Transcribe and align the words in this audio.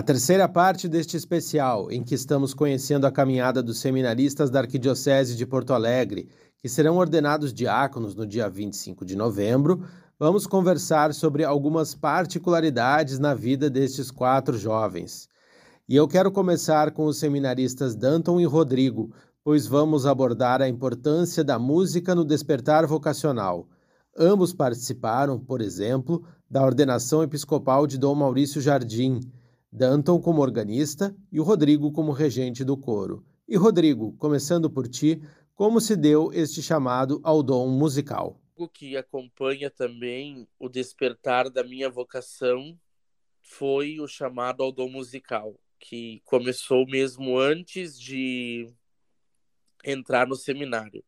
Na 0.00 0.04
terceira 0.04 0.48
parte 0.48 0.88
deste 0.88 1.14
especial, 1.14 1.92
em 1.92 2.02
que 2.02 2.14
estamos 2.14 2.54
conhecendo 2.54 3.06
a 3.06 3.12
caminhada 3.12 3.62
dos 3.62 3.80
seminaristas 3.80 4.48
da 4.48 4.60
Arquidiocese 4.60 5.36
de 5.36 5.44
Porto 5.44 5.74
Alegre, 5.74 6.26
que 6.56 6.70
serão 6.70 6.96
ordenados 6.96 7.52
diáconos 7.52 8.14
no 8.14 8.26
dia 8.26 8.48
25 8.48 9.04
de 9.04 9.14
novembro, 9.14 9.84
vamos 10.18 10.46
conversar 10.46 11.12
sobre 11.12 11.44
algumas 11.44 11.94
particularidades 11.94 13.18
na 13.18 13.34
vida 13.34 13.68
destes 13.68 14.10
quatro 14.10 14.56
jovens. 14.56 15.28
E 15.86 15.96
eu 15.96 16.08
quero 16.08 16.32
começar 16.32 16.92
com 16.92 17.04
os 17.04 17.18
seminaristas 17.18 17.94
Danton 17.94 18.40
e 18.40 18.46
Rodrigo, 18.46 19.12
pois 19.44 19.66
vamos 19.66 20.06
abordar 20.06 20.62
a 20.62 20.68
importância 20.70 21.44
da 21.44 21.58
música 21.58 22.14
no 22.14 22.24
despertar 22.24 22.86
vocacional. 22.86 23.68
Ambos 24.18 24.54
participaram, 24.54 25.38
por 25.38 25.60
exemplo, 25.60 26.24
da 26.50 26.64
ordenação 26.64 27.22
episcopal 27.22 27.86
de 27.86 27.98
Dom 27.98 28.14
Maurício 28.14 28.62
Jardim 28.62 29.20
Danton 29.72 30.20
como 30.20 30.42
organista 30.42 31.16
e 31.30 31.38
o 31.38 31.44
Rodrigo 31.44 31.92
como 31.92 32.10
regente 32.10 32.64
do 32.64 32.76
coro. 32.76 33.24
E 33.46 33.56
Rodrigo, 33.56 34.12
começando 34.16 34.68
por 34.68 34.88
ti, 34.88 35.22
como 35.54 35.80
se 35.80 35.96
deu 35.96 36.32
este 36.32 36.60
chamado 36.60 37.20
ao 37.22 37.42
dom 37.42 37.68
musical? 37.68 38.40
O 38.56 38.68
que 38.68 38.96
acompanha 38.96 39.70
também 39.70 40.48
o 40.58 40.68
despertar 40.68 41.48
da 41.48 41.62
minha 41.62 41.88
vocação 41.88 42.78
foi 43.40 44.00
o 44.00 44.08
chamado 44.08 44.62
ao 44.62 44.72
dom 44.72 44.90
musical, 44.90 45.58
que 45.78 46.20
começou 46.24 46.84
mesmo 46.86 47.38
antes 47.38 47.98
de 47.98 48.68
entrar 49.84 50.26
no 50.26 50.34
seminário. 50.34 51.04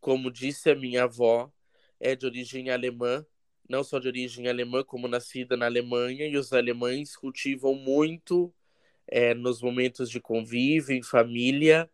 Como 0.00 0.30
disse 0.30 0.70
a 0.70 0.76
minha 0.76 1.04
avó, 1.04 1.52
é 1.98 2.14
de 2.14 2.24
origem 2.24 2.70
alemã 2.70 3.26
não 3.68 3.82
só 3.82 3.98
de 3.98 4.08
origem 4.08 4.48
alemã, 4.48 4.84
como 4.84 5.08
nascida 5.08 5.56
na 5.56 5.66
Alemanha, 5.66 6.26
e 6.26 6.36
os 6.36 6.52
alemães 6.52 7.16
cultivam 7.16 7.74
muito 7.74 8.52
é, 9.06 9.34
nos 9.34 9.62
momentos 9.62 10.10
de 10.10 10.20
convívio, 10.20 10.94
em 10.96 11.02
família, 11.02 11.90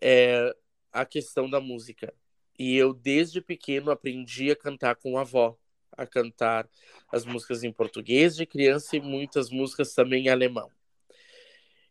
é, 0.00 0.54
a 0.92 1.04
questão 1.04 1.48
da 1.48 1.60
música. 1.60 2.12
E 2.58 2.76
eu, 2.76 2.94
desde 2.94 3.40
pequeno, 3.40 3.90
aprendi 3.90 4.50
a 4.50 4.56
cantar 4.56 4.96
com 4.96 5.18
a 5.18 5.22
avó, 5.22 5.56
a 5.92 6.06
cantar 6.06 6.68
as 7.10 7.24
músicas 7.24 7.62
em 7.64 7.72
português 7.72 8.36
de 8.36 8.46
criança 8.46 8.96
e 8.96 9.00
muitas 9.00 9.50
músicas 9.50 9.94
também 9.94 10.26
em 10.26 10.28
alemão. 10.28 10.70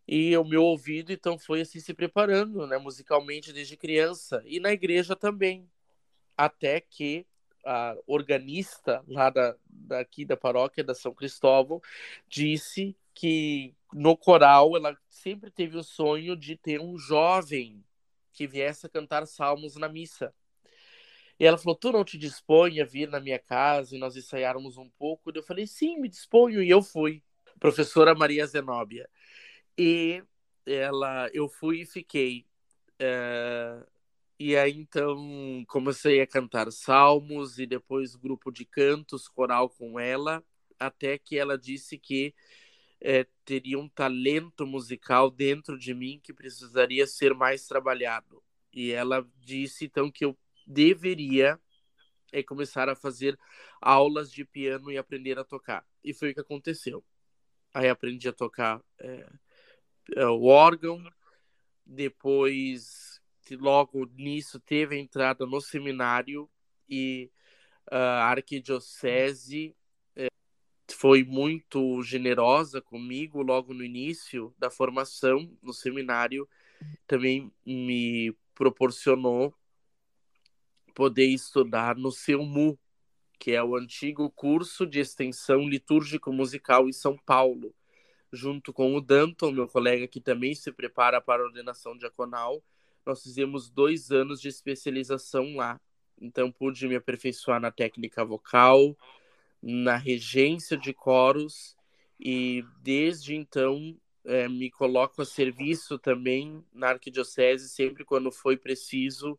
E 0.07 0.37
o 0.37 0.43
meu 0.43 0.63
ouvido, 0.63 1.11
então, 1.11 1.37
foi 1.37 1.61
assim 1.61 1.79
se 1.79 1.93
preparando, 1.93 2.67
né, 2.67 2.77
musicalmente 2.77 3.51
desde 3.51 3.75
criança. 3.75 4.41
E 4.45 4.59
na 4.59 4.71
igreja 4.71 5.15
também. 5.15 5.67
Até 6.37 6.81
que 6.81 7.25
a 7.65 7.95
organista 8.05 9.03
lá 9.07 9.29
da, 9.29 9.55
daqui 9.67 10.23
da 10.23 10.37
paróquia 10.37 10.83
da 10.83 10.93
São 10.93 11.13
Cristóvão 11.13 11.81
disse 12.27 12.95
que 13.13 13.73
no 13.91 14.15
coral 14.15 14.75
ela 14.75 14.95
sempre 15.09 15.49
teve 15.49 15.77
o 15.77 15.83
sonho 15.83 16.35
de 16.35 16.55
ter 16.55 16.79
um 16.79 16.97
jovem 16.97 17.83
que 18.33 18.45
viesse 18.45 18.85
a 18.85 18.89
cantar 18.89 19.25
salmos 19.25 19.75
na 19.75 19.89
missa. 19.89 20.33
E 21.39 21.45
ela 21.45 21.57
falou: 21.57 21.75
Tu 21.75 21.91
não 21.91 22.03
te 22.03 22.17
dispõe 22.17 22.79
a 22.79 22.85
vir 22.85 23.09
na 23.09 23.19
minha 23.19 23.39
casa 23.39 23.95
e 23.95 23.99
nós 23.99 24.15
ensaiarmos 24.15 24.77
um 24.77 24.89
pouco? 24.89 25.31
E 25.31 25.37
eu 25.37 25.43
falei: 25.43 25.65
Sim, 25.65 25.99
me 25.99 26.09
disponho. 26.09 26.61
E 26.61 26.69
eu 26.69 26.81
fui. 26.81 27.23
Professora 27.59 28.13
Maria 28.13 28.45
Zenóbia. 28.45 29.09
E 29.77 30.23
ela, 30.65 31.29
eu 31.33 31.47
fui 31.47 31.81
e 31.81 31.85
fiquei. 31.85 32.45
É, 32.99 33.83
e 34.39 34.55
aí 34.55 34.77
então 34.77 35.63
comecei 35.67 36.21
a 36.21 36.27
cantar 36.27 36.71
salmos 36.71 37.57
e 37.57 37.65
depois 37.65 38.15
grupo 38.15 38.51
de 38.51 38.65
cantos, 38.65 39.27
coral 39.27 39.69
com 39.69 39.99
ela, 39.99 40.43
até 40.79 41.17
que 41.17 41.37
ela 41.37 41.57
disse 41.57 41.97
que 41.97 42.33
é, 42.99 43.25
teria 43.45 43.79
um 43.79 43.87
talento 43.87 44.65
musical 44.65 45.29
dentro 45.29 45.77
de 45.77 45.93
mim 45.93 46.19
que 46.21 46.33
precisaria 46.33 47.05
ser 47.07 47.33
mais 47.33 47.67
trabalhado. 47.67 48.43
E 48.73 48.91
ela 48.91 49.25
disse 49.39 49.85
então 49.85 50.11
que 50.11 50.25
eu 50.25 50.37
deveria 50.67 51.59
é, 52.31 52.43
começar 52.43 52.89
a 52.89 52.95
fazer 52.95 53.39
aulas 53.79 54.31
de 54.31 54.43
piano 54.43 54.91
e 54.91 54.97
aprender 54.97 55.39
a 55.39 55.43
tocar. 55.43 55.85
E 56.03 56.13
foi 56.13 56.31
o 56.31 56.33
que 56.33 56.41
aconteceu. 56.41 57.03
Aí 57.73 57.87
aprendi 57.87 58.27
a 58.27 58.33
tocar 58.33 58.81
é, 58.99 59.27
o 60.27 60.45
órgão, 60.45 61.01
depois 61.85 62.94
logo 63.51 64.05
nisso 64.15 64.59
teve 64.59 64.95
a 64.95 64.99
entrada 64.99 65.45
no 65.45 65.59
seminário 65.61 66.49
e 66.89 67.29
a 67.91 68.29
arquidiocese 68.29 69.75
é, 70.15 70.27
foi 70.91 71.23
muito 71.23 72.01
generosa 72.01 72.81
comigo 72.81 73.43
logo 73.43 73.73
no 73.73 73.83
início 73.83 74.55
da 74.57 74.71
formação 74.71 75.51
no 75.61 75.73
seminário 75.73 76.47
também 77.05 77.51
me 77.65 78.35
proporcionou 78.53 79.53
poder 80.95 81.25
estudar 81.25 81.95
no 81.97 82.09
CEUMU, 82.09 82.79
que 83.37 83.51
é 83.51 83.61
o 83.61 83.75
antigo 83.75 84.31
curso 84.31 84.87
de 84.87 84.99
extensão 84.99 85.67
litúrgico 85.67 86.31
musical 86.31 86.87
em 86.87 86.93
São 86.93 87.17
Paulo, 87.17 87.75
junto 88.31 88.71
com 88.71 88.95
o 88.95 89.01
Danton, 89.01 89.51
meu 89.51 89.67
colega 89.67 90.07
que 90.07 90.21
também 90.21 90.55
se 90.55 90.71
prepara 90.71 91.19
para 91.19 91.43
a 91.43 91.45
ordenação 91.45 91.97
diaconal, 91.97 92.63
nós 93.05 93.21
fizemos 93.23 93.69
dois 93.69 94.11
anos 94.11 94.41
de 94.41 94.47
especialização 94.47 95.55
lá. 95.55 95.79
Então, 96.19 96.51
pude 96.51 96.87
me 96.87 96.95
aperfeiçoar 96.95 97.59
na 97.59 97.71
técnica 97.71 98.23
vocal, 98.23 98.97
na 99.61 99.97
regência 99.97 100.77
de 100.77 100.93
coros, 100.93 101.75
e 102.19 102.63
desde 102.81 103.35
então 103.35 103.97
é, 104.23 104.47
me 104.47 104.71
coloco 104.71 105.21
a 105.21 105.25
serviço 105.25 105.99
também 105.99 106.63
na 106.73 106.89
arquidiocese, 106.89 107.69
sempre 107.69 108.05
quando 108.05 108.31
foi 108.31 108.57
preciso, 108.57 109.37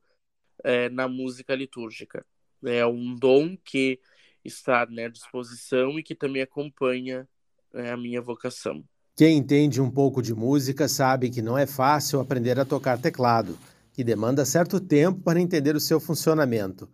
é, 0.63 0.89
na 0.89 1.09
música 1.09 1.55
litúrgica. 1.55 2.25
É 2.65 2.87
um 2.87 3.15
dom 3.15 3.57
que 3.57 4.01
está 4.45 4.87
né, 4.87 5.07
à 5.07 5.09
disposição 5.09 5.99
e 5.99 6.03
que 6.03 6.15
também 6.15 6.43
acompanha 6.43 7.29
é, 7.75 7.91
a 7.91 7.97
minha 7.97 8.21
vocação. 8.21 8.85
Quem 9.17 9.39
entende 9.39 9.81
um 9.81 9.91
pouco 9.91 10.21
de 10.21 10.35
música 10.35 10.87
sabe 10.87 11.31
que 11.31 11.41
não 11.41 11.57
é 11.57 11.65
fácil 11.65 12.21
aprender 12.21 12.61
a 12.61 12.67
tocar 12.67 13.01
teclado, 13.01 13.57
que 13.91 14.05
demanda 14.05 14.45
certo 14.45 14.79
tempo 14.79 15.23
para 15.23 15.41
entender 15.41 15.75
o 15.75 15.81
seu 15.81 15.99
funcionamento. 15.99 16.87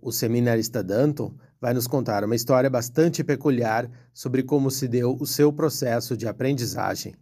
O 0.00 0.10
seminarista 0.10 0.82
Danton 0.82 1.34
vai 1.60 1.74
nos 1.74 1.86
contar 1.86 2.24
uma 2.24 2.34
história 2.34 2.70
bastante 2.70 3.22
peculiar 3.22 3.90
sobre 4.14 4.42
como 4.42 4.70
se 4.70 4.88
deu 4.88 5.18
o 5.20 5.26
seu 5.26 5.52
processo 5.52 6.16
de 6.16 6.26
aprendizagem. 6.26 7.14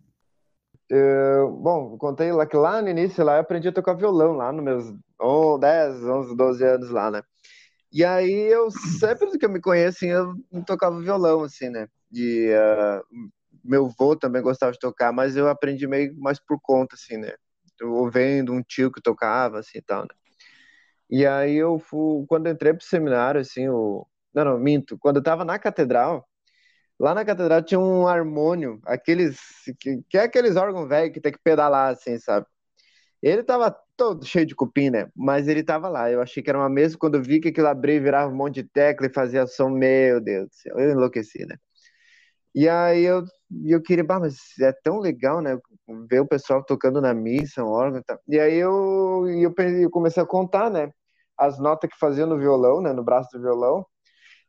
Uh, 0.93 1.51
bom, 1.51 1.99
contei 1.99 2.31
lá 2.31 2.47
que 2.47 2.57
lá 2.57 2.81
no 2.81 2.89
início 2.89 3.25
lá 3.25 3.35
eu 3.35 3.41
aprendi 3.41 3.67
a 3.67 3.73
tocar 3.73 3.95
violão, 3.95 4.35
lá 4.35 4.53
nos 4.53 4.65
meus 4.65 4.95
oh, 5.21 5.59
10, 5.59 6.05
11, 6.05 6.37
12 6.37 6.65
anos 6.65 6.91
lá, 6.91 7.11
né? 7.11 7.23
E 7.93 8.05
aí 8.05 8.53
eu 8.53 8.71
sempre 8.71 9.37
que 9.37 9.47
eu 9.47 9.51
me 9.51 9.61
conheço, 9.61 9.99
assim, 9.99 10.11
eu 10.11 10.65
tocava 10.65 11.01
violão, 11.01 11.43
assim, 11.43 11.71
né? 11.71 11.89
De, 12.09 12.51
uh, 12.53 13.31
meu 13.65 13.87
avô 13.87 14.17
também 14.17 14.43
gostava 14.43 14.73
de 14.73 14.79
tocar, 14.79 15.13
mas 15.13 15.37
eu 15.37 15.49
aprendi 15.49 15.87
meio 15.87 16.15
mais 16.19 16.39
por 16.41 16.61
conta, 16.63 16.97
assim, 16.97 17.17
né? 17.17 17.33
Eu 17.81 18.11
vendo 18.11 18.53
um 18.53 18.63
tio 18.63 18.93
que 18.93 19.01
tocava, 19.03 19.59
assim, 19.61 19.79
e 19.79 19.83
tal, 19.83 20.03
né? 20.03 20.09
E 21.11 21.27
aí 21.27 21.55
eu 21.57 21.79
fui, 21.79 22.27
quando 22.29 22.47
eu 22.47 22.53
entrei 22.53 22.75
pro 22.75 22.85
seminário, 22.85 23.41
assim, 23.41 23.69
o... 23.69 24.07
Não, 24.35 24.45
não, 24.45 24.59
minto. 24.59 24.99
Quando 24.99 25.17
eu 25.19 25.23
tava 25.23 25.45
na 25.45 25.59
catedral, 25.59 26.27
lá 26.99 27.15
na 27.15 27.25
catedral 27.25 27.63
tinha 27.63 27.81
um 27.81 28.07
harmônio, 28.09 28.81
aqueles... 28.85 29.39
Que, 29.81 30.03
que 30.09 30.19
é 30.19 30.23
aqueles 30.25 30.57
órgãos 30.57 30.89
velhos 30.89 31.13
que 31.15 31.21
tem 31.21 31.33
que 31.33 31.41
pedalar, 31.43 31.93
assim, 31.93 32.19
sabe? 32.19 32.47
Ele 33.23 33.43
tava 33.43 33.75
todo 33.97 34.25
cheio 34.27 34.47
de 34.47 34.55
cupim, 34.55 34.91
né? 34.91 35.09
Mas 35.17 35.49
ele 35.49 35.63
tava 35.65 35.89
lá. 35.89 36.11
Eu 36.11 36.21
achei 36.23 36.43
que 36.43 36.51
era 36.51 36.59
uma 36.59 36.69
mesa. 36.69 36.99
Quando 36.99 37.17
eu 37.17 37.23
vi 37.23 37.41
que 37.41 37.49
aquilo 37.49 37.69
abria 37.69 37.97
e 37.97 38.01
virava 38.01 38.31
um 38.33 38.37
monte 38.37 38.57
de 38.57 38.65
tecla 38.65 39.07
e 39.07 39.13
fazia 39.13 39.47
som, 39.47 39.71
meu 39.71 40.21
Deus 40.21 40.49
do 40.49 40.55
céu, 40.55 40.79
eu 40.79 40.91
enlouqueci, 40.93 41.47
né? 41.47 41.57
E 42.55 42.69
aí 42.69 43.03
eu, 43.05 43.25
eu 43.65 43.83
queria, 43.83 44.05
bah, 44.05 44.21
mas 44.21 44.37
é 44.61 44.73
tão 44.73 44.99
legal, 45.01 45.41
né? 45.41 45.59
Ver 46.09 46.21
o 46.21 46.27
pessoal 46.27 46.65
tocando 46.65 47.01
na 47.01 47.15
missa, 47.15 47.65
um 47.65 47.69
órgão 47.69 48.01
e 48.01 48.05
tal. 48.05 48.19
E 48.29 48.39
aí 48.39 48.55
eu, 48.57 49.27
eu, 49.29 49.55
eu 49.81 49.91
comecei 49.91 50.23
a 50.23 50.27
contar, 50.27 50.71
né? 50.71 50.91
As 51.39 51.59
notas 51.59 51.91
que 51.91 51.99
fazia 51.99 52.27
no 52.27 52.39
violão, 52.39 52.81
né? 52.81 52.93
No 52.93 53.05
braço 53.05 53.31
do 53.33 53.43
violão. 53.43 53.87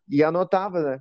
E 0.10 0.24
anotava, 0.24 0.82
né? 0.82 1.00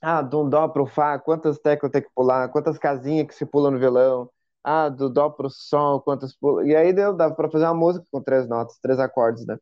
Ah, 0.00 0.22
do 0.22 0.48
dó 0.48 0.68
pro 0.68 0.86
fá, 0.86 1.18
quantas 1.18 1.58
teclas 1.58 1.92
tem 1.92 2.02
que 2.02 2.10
pular, 2.14 2.48
quantas 2.50 2.78
casinhas 2.78 3.26
que 3.28 3.34
se 3.34 3.46
pula 3.46 3.70
no 3.70 3.78
violão. 3.78 4.30
Ah, 4.64 4.88
do 4.88 5.08
dó 5.10 5.30
pro 5.30 5.48
sol, 5.50 6.00
quantas 6.02 6.36
pula. 6.36 6.66
E 6.66 6.74
aí 6.76 6.92
deu, 6.92 7.14
dava 7.14 7.34
pra 7.34 7.50
fazer 7.50 7.64
uma 7.66 7.74
música 7.74 8.06
com 8.10 8.22
três 8.22 8.48
notas, 8.48 8.78
três 8.80 8.98
acordes, 8.98 9.46
né? 9.46 9.56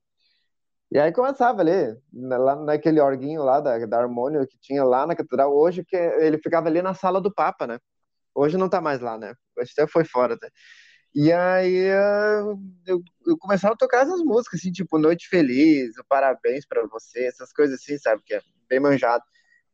E 0.93 0.99
aí 0.99 1.13
começava 1.13 1.61
ali, 1.61 1.97
lá 2.13 2.57
naquele 2.57 3.01
orguinho 3.01 3.45
lá 3.45 3.61
da, 3.61 3.79
da 3.87 3.99
harmônia 3.99 4.47
que 4.47 4.59
tinha 4.59 4.83
lá 4.85 5.07
na 5.07 5.15
catedral, 5.15 5.55
hoje 5.57 5.85
que 5.85 5.97
ele 5.97 6.39
ficava 6.39 6.69
ali 6.69 6.83
na 6.83 6.95
sala 6.95 7.21
do 7.21 7.33
Papa, 7.33 7.67
né? 7.67 7.79
Hoje 8.35 8.57
não 8.57 8.69
tá 8.69 8.81
mais 8.81 9.01
lá, 9.01 9.17
né? 9.19 9.35
Hoje 9.59 9.73
até 9.73 9.87
foi 9.87 10.05
fora, 10.05 10.37
né? 10.41 10.49
E 11.15 11.33
aí 11.33 11.75
eu, 12.87 13.03
eu 13.27 13.39
começava 13.39 13.75
a 13.75 13.77
tocar 13.77 14.03
essas 14.03 14.21
músicas, 14.23 14.61
assim, 14.61 14.73
tipo 14.73 14.99
Noite 14.99 15.29
Feliz, 15.29 15.95
Parabéns 16.09 16.67
para 16.67 16.87
Você, 16.89 17.25
essas 17.27 17.53
coisas 17.53 17.81
assim, 17.81 17.99
sabe? 17.99 18.23
Que 18.25 18.35
é 18.35 18.41
bem 18.69 18.81
manjado. 18.81 19.25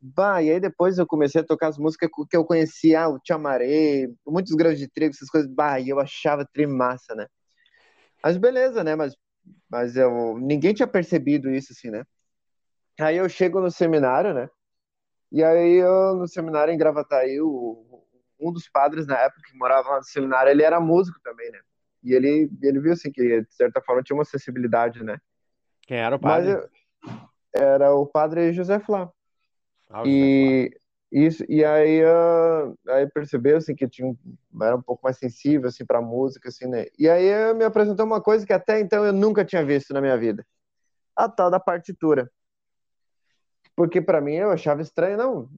Bah, 0.01 0.43
e 0.43 0.51
aí 0.51 0.61
depois 0.61 0.99
eu 0.99 1.07
comecei 1.07 1.41
a 1.41 1.45
tocar 1.45 1.69
as 1.69 1.79
músicas 1.79 2.11
que 2.31 2.37
eu 2.37 2.45
conhecia, 2.45 3.03
ah, 3.03 3.09
o 3.09 3.21
Chamaré, 3.27 4.09
muitos 4.27 4.55
grãos 4.55 4.79
de 4.79 4.89
trigo, 4.89 5.15
essas 5.15 5.31
coisas, 5.31 5.51
bah, 5.51 5.81
e 5.81 5.89
eu 5.89 5.99
achava 6.01 6.47
trimassa, 6.47 7.15
né? 7.15 7.27
Mas 8.23 8.37
beleza, 8.37 8.85
né? 8.85 8.95
Mas, 8.97 9.15
mas 9.69 9.97
eu, 9.97 10.39
ninguém 10.39 10.75
tinha 10.75 10.87
percebido 10.87 11.51
isso, 11.51 11.73
assim, 11.73 11.91
né? 11.91 12.05
Aí 13.01 13.17
eu 13.17 13.29
chego 13.29 13.61
no 13.61 13.71
seminário, 13.71 14.33
né? 14.33 14.49
E 15.31 15.43
aí 15.43 15.75
eu, 15.75 16.17
no 16.17 16.27
seminário 16.27 16.73
em 16.73 16.79
Gravataí, 16.79 17.41
o, 17.41 18.05
um 18.41 18.53
dos 18.53 18.69
padres 18.69 19.07
na 19.07 19.19
época 19.19 19.43
que 19.47 19.57
morava 19.57 19.91
lá 19.91 19.97
no 19.99 20.05
seminário, 20.05 20.51
ele 20.51 20.63
era 20.63 20.81
músico 20.81 21.19
também, 21.23 21.51
né? 21.51 21.61
E 22.03 22.15
ele, 22.15 22.51
ele 22.63 22.81
viu, 22.81 22.93
assim, 22.93 23.11
que 23.11 23.43
de 23.43 23.55
certa 23.55 23.81
forma 23.81 24.03
tinha 24.03 24.17
uma 24.17 24.25
sensibilidade, 24.25 25.03
né? 25.03 25.19
Quem 25.83 25.99
era 25.99 26.15
o 26.15 26.21
padre? 26.21 26.53
Eu, 26.53 26.71
era 27.53 27.95
o 27.95 28.07
padre 28.07 28.53
José 28.53 28.79
Flá. 28.79 29.11
Ah, 29.89 30.03
e 30.07 30.71
isso 30.71 30.86
e 31.13 31.65
aí 31.65 32.03
uh, 32.05 32.77
aí 32.89 33.09
percebeu 33.09 33.57
assim 33.57 33.75
que 33.75 33.89
tinha 33.89 34.15
era 34.61 34.77
um 34.77 34.83
pouco 34.83 35.03
mais 35.05 35.17
sensível 35.17 35.69
assim 35.69 35.85
para 35.85 36.01
música 36.01 36.49
assim 36.49 36.67
né? 36.67 36.87
E 36.99 37.09
aí 37.09 37.55
me 37.55 37.65
apresentou 37.65 38.05
uma 38.05 38.21
coisa 38.21 38.45
que 38.45 38.53
até 38.53 38.81
então 38.81 39.05
eu 39.05 39.13
nunca 39.13 39.45
tinha 39.45 39.65
visto 39.65 39.95
na 39.95 40.01
minha 40.01 40.17
vida. 40.17 40.45
A 41.15 41.29
tal 41.29 41.51
da 41.51 41.61
partitura. 41.61 42.31
Porque 43.75 44.01
para 44.01 44.21
mim 44.21 44.35
eu 44.35 44.51
achava 44.51 44.83
estranho 44.83 45.17
não. 45.17 45.49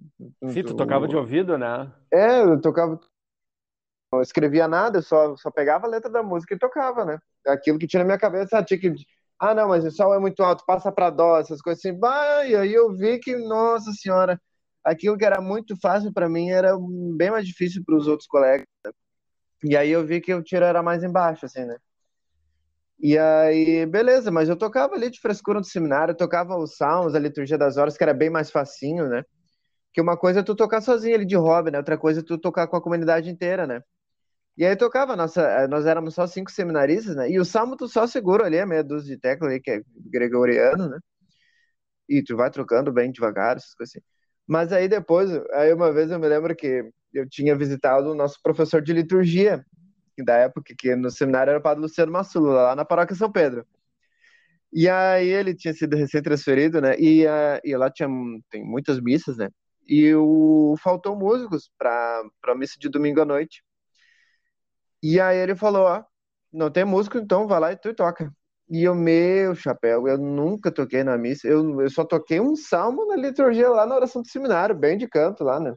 Sim, 0.52 0.62
tu 0.62 0.74
tocava 0.74 1.08
de 1.08 1.16
ouvido 1.16 1.56
né? 1.56 1.90
É 2.12 2.42
eu 2.42 2.60
tocava 2.60 3.00
não 4.12 4.22
escrevia 4.22 4.66
nada 4.66 4.98
eu 4.98 5.02
só 5.02 5.36
só 5.36 5.50
pegava 5.50 5.86
a 5.86 5.90
letra 5.90 6.10
da 6.10 6.22
música 6.22 6.54
e 6.54 6.58
tocava 6.58 7.04
né? 7.04 7.18
Aquilo 7.46 7.78
que 7.78 7.86
tinha 7.86 8.00
na 8.00 8.06
minha 8.06 8.18
cabeça 8.18 8.62
tinha 8.62 8.78
que 8.78 8.94
ah, 9.40 9.54
não, 9.54 9.68
mas 9.68 9.84
o 9.84 9.90
sol 9.90 10.12
é 10.12 10.18
muito 10.18 10.42
alto, 10.42 10.64
passa 10.66 10.90
para 10.90 11.10
dó, 11.10 11.38
essas 11.38 11.62
coisas 11.62 11.78
assim. 11.78 11.96
Bah, 11.96 12.44
e 12.44 12.56
aí 12.56 12.74
eu 12.74 12.92
vi 12.92 13.20
que, 13.20 13.36
nossa 13.36 13.92
senhora, 13.92 14.40
aquilo 14.84 15.16
que 15.18 15.24
era 15.24 15.40
muito 15.40 15.76
fácil 15.80 16.12
para 16.12 16.28
mim 16.28 16.50
era 16.50 16.76
bem 17.16 17.30
mais 17.30 17.46
difícil 17.46 17.82
para 17.84 17.96
os 17.96 18.06
outros 18.06 18.26
colegas. 18.28 18.66
E 19.64 19.76
aí 19.76 19.90
eu 19.90 20.06
vi 20.06 20.20
que 20.20 20.34
o 20.34 20.42
tiro 20.42 20.64
era 20.64 20.82
mais 20.82 21.02
embaixo, 21.02 21.46
assim, 21.46 21.64
né? 21.64 21.76
E 23.00 23.16
aí, 23.16 23.86
beleza, 23.86 24.30
mas 24.30 24.48
eu 24.48 24.56
tocava 24.56 24.94
ali 24.94 25.08
de 25.10 25.20
frescura 25.20 25.60
no 25.60 25.64
seminário, 25.64 26.16
tocava 26.16 26.56
os 26.56 26.76
salmos, 26.76 27.14
a 27.14 27.18
liturgia 27.18 27.56
das 27.56 27.76
horas, 27.76 27.96
que 27.96 28.02
era 28.02 28.12
bem 28.12 28.28
mais 28.30 28.50
facinho, 28.50 29.08
né? 29.08 29.22
Que 29.92 30.00
uma 30.00 30.16
coisa 30.16 30.40
é 30.40 30.42
tu 30.42 30.54
tocar 30.56 30.80
sozinho 30.80 31.14
ali 31.14 31.24
de 31.26 31.36
hobby, 31.36 31.70
né? 31.70 31.78
Outra 31.78 31.98
coisa 31.98 32.20
é 32.20 32.24
tu 32.24 32.38
tocar 32.38 32.66
com 32.66 32.76
a 32.76 32.82
comunidade 32.82 33.30
inteira, 33.30 33.66
né? 33.66 33.82
E 34.56 34.66
aí 34.66 34.76
tocava, 34.76 35.16
nossa, 35.16 35.42
eh, 35.42 35.68
nós 35.68 35.86
éramos 35.86 36.14
só 36.14 36.26
cinco 36.26 36.50
seminaristas, 36.50 37.16
né? 37.16 37.30
E 37.30 37.38
o 37.40 37.44
salmo 37.44 37.76
tu 37.76 37.88
só 37.88 38.06
segura 38.06 38.46
ali, 38.46 38.58
a 38.58 38.66
meia 38.66 38.84
dúzia 38.84 39.14
de 39.14 39.20
tecla 39.20 39.48
ali, 39.48 39.60
que 39.60 39.70
é 39.70 39.82
gregoriano, 40.10 40.88
né? 40.88 40.98
E 42.08 42.22
tu 42.22 42.36
vai 42.36 42.50
trocando 42.50 42.92
bem 42.92 43.12
devagar, 43.12 43.56
essas 43.56 43.74
coisas 43.74 43.96
assim. 43.96 44.04
Mas 44.48 44.72
aí 44.72 44.88
depois, 44.88 45.30
aí 45.52 45.72
uma 45.74 45.92
vez 45.92 46.10
eu 46.10 46.18
me 46.18 46.26
lembro 46.26 46.56
que 46.56 46.90
eu 47.12 47.28
tinha 47.28 47.54
visitado 47.54 48.10
o 48.10 48.14
nosso 48.14 48.40
professor 48.42 48.80
de 48.82 48.92
liturgia, 48.94 49.64
da 50.24 50.36
época 50.36 50.74
que 50.76 50.96
no 50.96 51.10
seminário 51.10 51.50
era 51.50 51.58
o 51.58 51.62
padre 51.62 51.82
Luciano 51.82 52.10
Massula, 52.10 52.62
lá 52.62 52.76
na 52.76 52.84
paróquia 52.84 53.14
São 53.14 53.30
Pedro. 53.30 53.66
E 54.72 54.88
aí 54.88 55.28
ele 55.28 55.54
tinha 55.54 55.72
sido 55.74 55.96
recém-transferido, 55.96 56.80
né? 56.80 56.94
E, 56.98 57.26
uh, 57.26 57.60
e 57.64 57.76
lá 57.76 57.90
tinha 57.90 58.08
tem 58.50 58.64
muitas 58.64 59.00
missas, 59.00 59.36
né? 59.36 59.48
E 59.86 60.14
o, 60.14 60.74
faltou 60.82 61.16
músicos 61.16 61.70
para 61.78 62.22
a 62.46 62.54
missa 62.54 62.76
de 62.78 62.88
domingo 62.88 63.20
à 63.22 63.24
noite. 63.24 63.62
E 65.02 65.20
aí 65.20 65.38
ele 65.38 65.54
falou, 65.56 65.82
ó, 65.86 66.04
não 66.52 66.70
tem 66.70 66.84
músico, 66.84 67.18
então 67.18 67.46
vai 67.46 67.60
lá 67.60 67.72
e 67.72 67.76
tu 67.76 67.94
toca. 67.94 68.32
E 68.70 68.86
o 68.88 68.94
meu 68.94 69.54
chapéu, 69.54 70.06
eu 70.06 70.18
nunca 70.18 70.70
toquei 70.70 71.02
na 71.02 71.16
missa, 71.16 71.48
eu, 71.48 71.80
eu 71.80 71.88
só 71.90 72.04
toquei 72.04 72.38
um 72.38 72.54
salmo 72.54 73.06
na 73.06 73.16
liturgia 73.16 73.70
lá 73.70 73.86
na 73.86 73.96
oração 73.96 74.20
do 74.20 74.28
seminário, 74.28 74.74
bem 74.74 74.98
de 74.98 75.08
canto 75.08 75.42
lá, 75.42 75.58
né? 75.58 75.74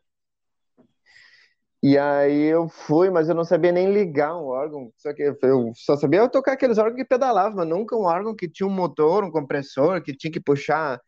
E 1.83 1.97
aí 1.97 2.43
eu 2.43 2.69
fui, 2.69 3.09
mas 3.09 3.27
eu 3.27 3.33
não 3.33 3.43
sabia 3.43 3.71
nem 3.71 3.91
ligar 3.91 4.35
um 4.37 4.45
órgão, 4.45 4.91
só 4.97 5.11
que 5.13 5.23
eu 5.23 5.71
só 5.73 5.95
sabia 5.97 6.29
tocar 6.29 6.51
aqueles 6.53 6.77
órgãos 6.77 6.97
que 6.97 7.07
pedalavam, 7.07 7.57
mas 7.57 7.67
nunca 7.67 7.95
um 7.95 8.03
órgão 8.03 8.35
que 8.35 8.47
tinha 8.47 8.67
um 8.67 8.71
motor, 8.71 9.23
um 9.23 9.31
compressor, 9.31 10.01
que 10.03 10.15
tinha 10.15 10.31
que 10.31 10.39
puxar, 10.39 11.01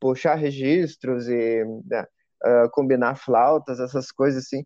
puxar 0.00 0.34
registros 0.34 1.28
e 1.28 1.62
uh, 1.62 2.70
combinar 2.72 3.14
flautas, 3.14 3.78
essas 3.78 4.10
coisas 4.10 4.44
assim. 4.44 4.64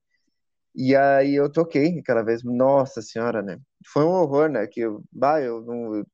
E 0.75 0.95
aí 0.95 1.35
eu 1.35 1.51
toquei 1.51 1.99
aquela 1.99 2.23
vez, 2.23 2.43
nossa 2.45 3.03
senhora, 3.03 3.43
né? 3.43 3.59
Foi 3.93 4.05
um 4.05 4.11
horror, 4.11 4.49
né? 4.49 4.67
Que 4.67 4.83
bah, 5.13 5.41
eu, 5.41 5.65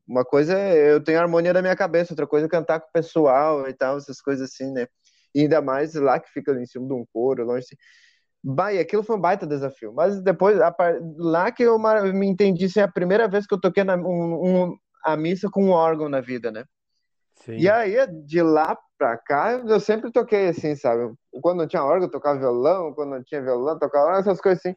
uma 0.09 0.25
coisa 0.25 0.59
é 0.59 0.93
eu 0.93 1.03
tenho 1.03 1.19
a 1.19 1.23
harmonia 1.23 1.53
da 1.53 1.61
minha 1.63 1.77
cabeça, 1.77 2.13
outra 2.15 2.27
coisa 2.27 2.47
é 2.47 2.49
cantar 2.49 2.81
com 2.81 2.89
o 2.89 2.93
pessoal 2.93 3.69
e 3.69 3.75
tal, 3.75 3.99
essas 3.99 4.21
coisas 4.21 4.51
assim, 4.51 4.73
né? 4.73 4.87
E 5.35 5.43
ainda 5.43 5.61
mais 5.61 5.95
lá 5.95 6.19
que 6.19 6.31
fica 6.31 6.53
em 6.53 6.67
cima 6.67 6.87
de 6.87 6.95
um 6.95 7.05
coro, 7.13 7.45
longe 7.45 7.65
assim. 7.67 7.77
Bah, 8.45 8.73
e 8.73 8.79
aquilo 8.79 9.03
foi 9.03 9.17
um 9.17 9.21
baita 9.21 9.47
desafio. 9.47 9.93
Mas 9.95 10.23
depois, 10.23 10.61
a, 10.61 10.75
lá 11.19 11.51
que 11.53 11.63
eu 11.65 11.79
me 12.15 12.27
entendi, 12.27 12.67
assim, 12.67 12.81
é 12.81 12.85
a 12.85 12.89
primeira 12.93 13.29
vez 13.29 13.47
que 13.47 13.55
eu 13.55 13.61
toquei 13.61 13.85
na, 13.85 13.97
um, 13.97 14.69
um, 14.71 14.77
a 15.05 15.17
missa 15.17 15.49
com 15.51 15.65
um 15.67 15.71
órgão 15.71 16.09
na 16.09 16.21
vida, 16.21 16.51
né? 16.51 16.65
Sim. 17.47 17.59
E 17.59 17.71
aí, 17.71 17.95
de 18.25 18.43
lá 18.43 18.77
pra 18.99 19.17
cá, 19.17 19.53
eu 19.53 19.79
sempre 19.79 20.11
toquei 20.11 20.49
assim, 20.49 20.75
sabe? 20.75 21.15
Quando 21.41 21.59
não 21.59 21.67
tinha 21.69 21.85
órgão, 21.85 22.09
eu 22.09 22.11
tocava 22.11 22.41
violão, 22.41 22.93
quando 22.93 23.11
não 23.11 23.23
tinha 23.23 23.41
violão, 23.41 23.75
eu 23.75 23.79
tocava 23.79 24.19
essas 24.19 24.41
coisas 24.41 24.59
assim. 24.59 24.75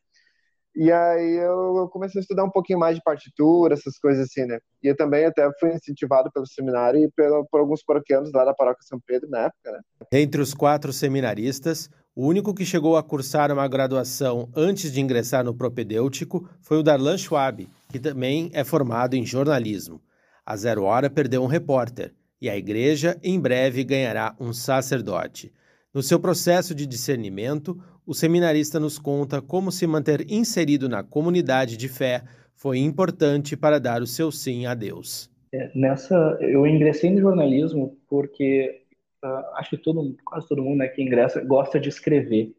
E 0.76 0.92
aí 0.92 1.36
eu 1.38 1.90
comecei 1.92 2.20
a 2.20 2.22
estudar 2.22 2.44
um 2.44 2.52
pouquinho 2.52 2.78
mais 2.78 2.96
de 2.96 3.02
partitura, 3.04 3.74
essas 3.74 3.98
coisas 3.98 4.28
assim, 4.28 4.46
né? 4.46 4.60
E 4.84 4.88
eu 4.88 4.96
também 4.96 5.26
até 5.26 5.50
fui 5.60 5.74
incentivado 5.74 6.32
pelo 6.32 6.46
seminário 6.46 7.00
e 7.02 7.12
pelo, 7.12 7.46
por 7.52 7.60
alguns 7.60 7.84
paroquianos 7.84 8.32
lá 8.32 8.46
da 8.46 8.54
paróquia 8.54 8.86
São 8.88 9.00
Pedro 9.06 9.28
na 9.30 9.46
época, 9.46 9.72
né? 9.72 9.80
Entre 10.14 10.40
os 10.40 10.54
quatro 10.54 10.94
seminaristas, 10.94 11.90
o 12.16 12.28
único 12.28 12.54
que 12.54 12.66
chegou 12.66 12.96
a 12.96 13.04
cursar 13.04 13.52
uma 13.52 13.68
graduação 13.68 14.48
antes 14.56 14.92
de 14.92 15.02
ingressar 15.02 15.44
no 15.44 15.56
propedêutico 15.56 16.48
foi 16.62 16.78
o 16.78 16.84
Darlan 16.84 17.18
Schwab, 17.18 17.68
que 17.90 18.00
também 18.00 18.52
é 18.54 18.64
formado 18.64 19.16
em 19.16 19.26
jornalismo. 19.26 20.00
A 20.46 20.56
Zero 20.56 20.84
Hora 20.84 21.10
perdeu 21.10 21.44
um 21.44 21.48
repórter, 21.48 22.14
e 22.42 22.50
a 22.50 22.58
igreja 22.58 23.20
em 23.24 23.40
breve 23.40 23.84
ganhará 23.84 24.36
um 24.40 24.54
sacerdote. 24.54 25.52
No 25.94 26.04
seu 26.04 26.20
processo 26.20 26.76
de 26.76 26.86
discernimento, 26.86 27.78
o 28.06 28.14
seminarista 28.14 28.80
nos 28.80 29.00
conta 29.00 29.42
como 29.42 29.72
se 29.72 29.88
manter 29.88 30.30
inserido 30.32 30.88
na 30.88 31.04
comunidade 31.04 31.76
de 31.78 31.88
fé 31.88 32.24
foi 32.54 32.80
importante 32.80 33.56
para 33.56 33.80
dar 33.80 34.02
o 34.02 34.08
seu 34.08 34.32
sim 34.32 34.66
a 34.66 34.74
Deus. 34.74 35.32
É, 35.52 35.72
nessa, 35.74 36.38
eu 36.42 36.68
ingressei 36.68 37.10
no 37.10 37.22
jornalismo 37.22 37.98
porque 38.08 38.84
uh, 39.24 39.56
acho 39.56 39.72
que 39.72 39.78
todo, 39.78 40.16
quase 40.24 40.48
todo 40.48 40.62
mundo 40.62 40.80
né, 40.80 40.88
que 40.88 41.02
ingressa 41.02 41.44
gosta 41.44 41.80
de 41.80 41.90
escrever. 41.90 42.54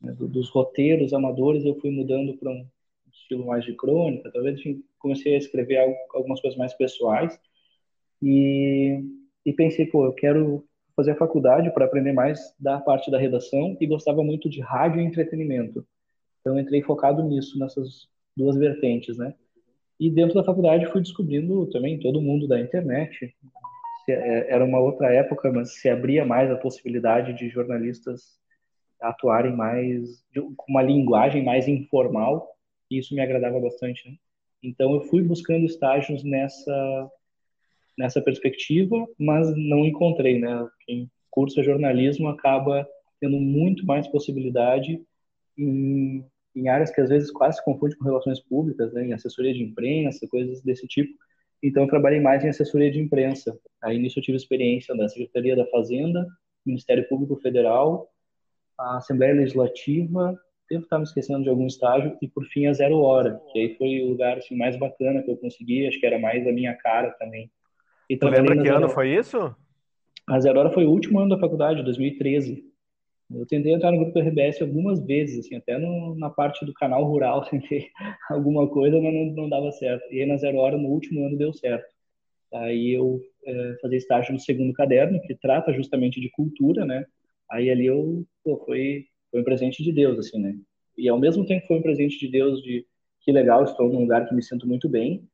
Né, 0.00 0.12
dos 0.18 0.48
roteiros 0.50 1.12
amadores, 1.12 1.64
eu 1.64 1.78
fui 1.80 1.90
mudando 1.90 2.34
para 2.34 2.50
um 2.50 2.66
estilo 3.12 3.46
mais 3.46 3.64
de 3.64 3.74
crônica. 3.74 4.30
Talvez 4.32 4.58
enfim, 4.58 4.82
comecei 4.98 5.34
a 5.34 5.38
escrever 5.38 5.78
algo, 5.78 5.96
algumas 6.14 6.40
coisas 6.40 6.58
mais 6.58 6.72
pessoais. 6.74 7.38
E 8.20 9.00
e 9.44 9.52
pensei, 9.52 9.86
pô, 9.86 10.04
eu 10.04 10.12
quero 10.12 10.64
fazer 10.94 11.12
a 11.12 11.16
faculdade 11.16 11.72
para 11.72 11.84
aprender 11.84 12.12
mais 12.12 12.54
da 12.58 12.78
parte 12.78 13.10
da 13.10 13.18
redação 13.18 13.76
e 13.80 13.86
gostava 13.86 14.22
muito 14.22 14.48
de 14.48 14.60
rádio 14.60 15.00
e 15.00 15.04
entretenimento. 15.04 15.86
Então 16.40 16.58
entrei 16.58 16.82
focado 16.82 17.22
nisso, 17.22 17.58
nessas 17.58 18.08
duas 18.36 18.56
vertentes, 18.56 19.16
né? 19.16 19.34
E 19.98 20.10
dentro 20.10 20.34
da 20.34 20.44
faculdade 20.44 20.86
fui 20.86 21.00
descobrindo 21.00 21.66
também 21.70 21.98
todo 21.98 22.20
mundo 22.20 22.48
da 22.48 22.60
internet. 22.60 23.34
É, 24.08 24.52
era 24.52 24.64
uma 24.64 24.80
outra 24.80 25.12
época, 25.12 25.50
mas 25.52 25.80
se 25.80 25.88
abria 25.88 26.24
mais 26.24 26.50
a 26.50 26.56
possibilidade 26.56 27.32
de 27.34 27.48
jornalistas 27.48 28.40
atuarem 29.00 29.54
mais 29.54 30.24
com 30.34 30.72
uma 30.72 30.82
linguagem 30.82 31.44
mais 31.44 31.68
informal, 31.68 32.48
e 32.90 32.98
isso 32.98 33.14
me 33.14 33.20
agradava 33.20 33.60
bastante, 33.60 34.08
né? 34.08 34.16
Então 34.62 34.92
eu 34.94 35.02
fui 35.02 35.22
buscando 35.22 35.64
estágios 35.64 36.22
nessa 36.22 37.10
nessa 37.96 38.20
perspectiva, 38.20 39.06
mas 39.18 39.48
não 39.56 39.84
encontrei, 39.84 40.38
né? 40.38 40.66
Quem 40.86 41.10
cursa 41.30 41.62
jornalismo 41.62 42.28
acaba 42.28 42.86
tendo 43.20 43.38
muito 43.38 43.86
mais 43.86 44.06
possibilidade 44.08 45.00
em, 45.56 46.24
em 46.54 46.68
áreas 46.68 46.90
que 46.90 47.00
às 47.00 47.08
vezes 47.08 47.30
quase 47.30 47.58
se 47.58 47.64
confunde 47.64 47.96
com 47.96 48.04
relações 48.04 48.40
públicas, 48.40 48.92
né? 48.92 49.06
Em 49.06 49.12
assessoria 49.12 49.52
de 49.52 49.62
imprensa, 49.62 50.26
coisas 50.28 50.62
desse 50.62 50.86
tipo. 50.86 51.12
Então, 51.62 51.84
eu 51.84 51.88
trabalhei 51.88 52.20
mais 52.20 52.44
em 52.44 52.48
assessoria 52.48 52.90
de 52.90 53.00
imprensa. 53.00 53.56
Aí, 53.80 53.98
nisso, 53.98 54.18
eu 54.18 54.22
tive 54.22 54.36
experiência 54.36 54.96
da 54.96 55.08
Secretaria 55.08 55.54
da 55.54 55.66
Fazenda, 55.66 56.26
Ministério 56.66 57.08
Público 57.08 57.36
Federal, 57.36 58.08
a 58.78 58.96
Assembleia 58.96 59.34
Legislativa, 59.34 60.36
devo 60.68 60.84
estar 60.84 60.98
me 60.98 61.04
esquecendo 61.04 61.44
de 61.44 61.48
algum 61.48 61.66
estágio, 61.66 62.16
e, 62.20 62.28
por 62.28 62.44
fim, 62.46 62.66
a 62.66 62.72
Zero 62.72 62.98
Hora, 62.98 63.40
que 63.52 63.58
aí 63.60 63.76
foi 63.76 64.00
o 64.02 64.08
lugar 64.08 64.38
assim, 64.38 64.56
mais 64.56 64.76
bacana 64.76 65.22
que 65.22 65.30
eu 65.30 65.36
consegui, 65.36 65.86
acho 65.86 66.00
que 66.00 66.06
era 66.06 66.18
mais 66.18 66.46
a 66.46 66.52
minha 66.52 66.74
cara 66.74 67.12
também. 67.12 67.50
E 68.08 68.18
lembra 68.22 68.60
que 68.60 68.68
ano 68.68 68.88
foi 68.88 69.14
isso? 69.14 69.54
A 70.26 70.38
Zero 70.40 70.60
Hora 70.60 70.70
foi 70.70 70.84
o 70.84 70.90
último 70.90 71.20
ano 71.20 71.30
da 71.30 71.38
faculdade, 71.38 71.82
2013. 71.82 72.64
Eu 73.34 73.46
tentei 73.46 73.72
entrar 73.72 73.90
no 73.90 73.98
grupo 73.98 74.12
do 74.12 74.20
RBS 74.20 74.60
algumas 74.60 75.04
vezes, 75.04 75.46
assim, 75.46 75.56
até 75.56 75.78
no, 75.78 76.14
na 76.16 76.28
parte 76.28 76.64
do 76.66 76.72
canal 76.74 77.04
rural 77.04 77.44
tentei 77.48 77.88
alguma 78.30 78.68
coisa, 78.68 79.00
mas 79.00 79.12
não, 79.12 79.24
não 79.32 79.48
dava 79.48 79.72
certo. 79.72 80.04
E 80.12 80.20
aí 80.20 80.26
na 80.26 80.36
Zero 80.36 80.58
Hora, 80.58 80.76
no 80.76 80.88
último 80.88 81.26
ano, 81.26 81.36
deu 81.36 81.52
certo. 81.52 81.92
Aí 82.52 82.90
eu 82.90 83.20
é, 83.46 83.76
fazia 83.80 83.98
estágio 83.98 84.32
no 84.32 84.38
segundo 84.38 84.72
caderno, 84.74 85.20
que 85.22 85.34
trata 85.34 85.72
justamente 85.72 86.20
de 86.20 86.30
cultura, 86.30 86.84
né? 86.84 87.06
Aí 87.50 87.70
ali 87.70 87.86
eu 87.86 88.26
pô, 88.44 88.58
foi, 88.64 89.06
foi 89.30 89.40
um 89.40 89.44
presente 89.44 89.82
de 89.82 89.92
Deus, 89.92 90.18
assim, 90.18 90.38
né? 90.38 90.54
E 90.96 91.08
ao 91.08 91.18
mesmo 91.18 91.46
tempo 91.46 91.66
foi 91.66 91.78
um 91.78 91.82
presente 91.82 92.18
de 92.18 92.28
Deus 92.28 92.62
de 92.62 92.86
que 93.22 93.32
legal, 93.32 93.64
estou 93.64 93.88
num 93.88 94.00
lugar 94.00 94.28
que 94.28 94.34
me 94.34 94.42
sinto 94.42 94.66
muito 94.66 94.88
bem, 94.88 95.26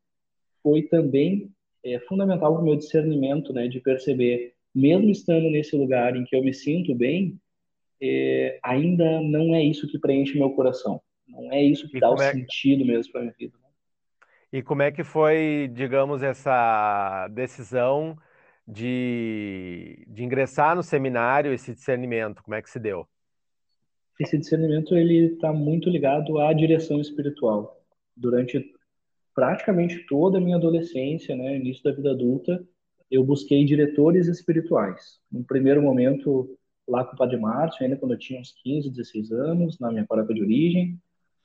foi 0.62 0.82
também 0.82 1.50
é, 1.84 1.98
fundamental 2.00 2.52
para 2.52 2.62
o 2.62 2.64
meu 2.64 2.76
discernimento, 2.76 3.52
né, 3.52 3.68
de 3.68 3.80
perceber, 3.80 4.54
mesmo 4.74 5.10
estando 5.10 5.50
nesse 5.50 5.76
lugar 5.76 6.16
em 6.16 6.24
que 6.24 6.36
eu 6.36 6.42
me 6.42 6.52
sinto 6.52 6.94
bem, 6.94 7.38
é, 8.00 8.58
ainda 8.62 9.20
não 9.20 9.54
é 9.54 9.62
isso 9.62 9.88
que 9.88 9.98
preenche 9.98 10.38
meu 10.38 10.50
coração. 10.50 11.00
Não 11.28 11.52
é 11.52 11.62
isso 11.62 11.88
que 11.88 11.98
e 11.98 12.00
dá 12.00 12.10
o 12.10 12.20
é... 12.20 12.32
sentido 12.32 12.84
mesmo 12.84 13.12
para 13.12 13.22
minha 13.22 13.34
vida. 13.38 13.56
Né? 13.58 13.68
E 14.52 14.62
como 14.62 14.82
é 14.82 14.90
que 14.90 15.04
foi, 15.04 15.70
digamos, 15.72 16.22
essa 16.22 17.28
decisão 17.28 18.16
de, 18.66 20.04
de 20.08 20.24
ingressar 20.24 20.74
no 20.74 20.82
seminário, 20.82 21.52
esse 21.52 21.74
discernimento? 21.74 22.42
Como 22.42 22.54
é 22.54 22.62
que 22.62 22.70
se 22.70 22.78
deu? 22.78 23.06
Esse 24.18 24.38
discernimento 24.38 24.96
ele 24.96 25.34
está 25.34 25.52
muito 25.52 25.88
ligado 25.88 26.38
à 26.38 26.52
direção 26.52 27.00
espiritual. 27.00 27.76
Durante 28.16 28.74
praticamente 29.38 30.04
toda 30.08 30.38
a 30.38 30.40
minha 30.40 30.56
adolescência, 30.56 31.36
né, 31.36 31.56
início 31.56 31.84
da 31.84 31.92
vida 31.92 32.10
adulta, 32.10 32.60
eu 33.08 33.22
busquei 33.22 33.64
diretores 33.64 34.26
espirituais. 34.26 35.20
No 35.30 35.44
primeiro 35.44 35.80
momento, 35.80 36.58
lá 36.88 37.04
com 37.04 37.14
o 37.14 37.16
Padre 37.16 37.36
Márcio, 37.36 37.84
ainda 37.84 37.96
quando 37.96 38.14
eu 38.14 38.18
tinha 38.18 38.40
uns 38.40 38.52
15, 38.64 38.90
16 38.90 39.30
anos, 39.30 39.78
na 39.78 39.92
minha 39.92 40.04
paróquia 40.04 40.34
de 40.34 40.42
origem, 40.42 41.00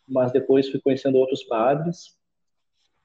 mas 0.07 0.31
depois 0.31 0.69
fui 0.69 0.79
conhecendo 0.81 1.19
outros 1.19 1.43
padres 1.43 2.17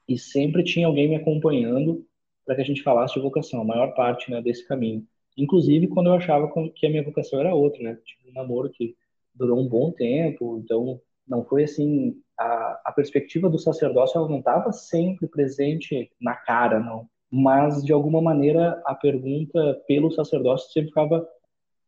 e 0.08 0.16
sempre 0.16 0.64
tinha 0.64 0.86
alguém 0.86 1.06
me 1.06 1.16
acompanhando 1.16 2.02
para 2.46 2.54
que 2.54 2.62
a 2.62 2.64
gente 2.64 2.82
falasse 2.82 3.12
de 3.12 3.20
vocação, 3.20 3.60
a 3.60 3.64
maior 3.66 3.94
parte 3.94 4.30
né, 4.30 4.40
desse 4.40 4.66
caminho. 4.66 5.06
Inclusive 5.36 5.86
quando 5.88 6.06
eu 6.06 6.14
achava 6.14 6.50
que 6.74 6.86
a 6.86 6.88
minha 6.88 7.04
vocação 7.04 7.38
era 7.38 7.54
outra, 7.54 7.82
né? 7.82 7.98
Tive 8.06 8.30
um 8.30 8.32
namoro 8.32 8.70
que 8.70 8.96
durou 9.34 9.60
um 9.60 9.68
bom 9.68 9.92
tempo, 9.92 10.58
então 10.64 10.98
não 11.28 11.44
foi 11.44 11.64
assim 11.64 12.20
a, 12.38 12.80
a 12.86 12.92
perspectiva 12.92 13.48
do 13.50 13.58
sacerdócio 13.58 14.18
ela 14.18 14.28
não 14.28 14.38
estava 14.38 14.72
sempre 14.72 15.26
presente 15.26 16.10
na 16.20 16.34
cara, 16.34 16.78
não. 16.78 17.08
Mas 17.30 17.84
de 17.84 17.92
alguma 17.92 18.22
maneira 18.22 18.80
a 18.86 18.94
pergunta 18.94 19.82
pelo 19.86 20.10
sacerdócio 20.10 20.72
sempre 20.72 20.88
ficava 20.88 21.28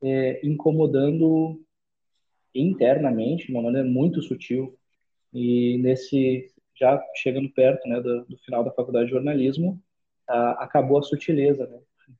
é, 0.02 0.40
incomodando 0.44 1.60
internamente, 2.54 3.46
de 3.46 3.52
uma 3.52 3.62
maneira 3.62 3.88
muito 3.88 4.20
sutil. 4.20 4.76
E 5.32 5.78
nesse 5.78 6.52
já 6.74 7.02
chegando 7.14 7.48
perto, 7.50 7.86
né, 7.88 8.00
do, 8.00 8.24
do 8.24 8.38
final 8.38 8.64
da 8.64 8.72
faculdade 8.72 9.06
de 9.06 9.12
jornalismo, 9.12 9.80
a, 10.28 10.64
acabou 10.64 10.98
a 10.98 11.02
sutileza, 11.02 11.66
né? 11.66 11.78